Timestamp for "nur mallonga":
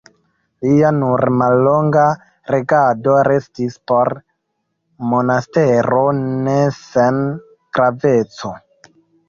0.99-2.05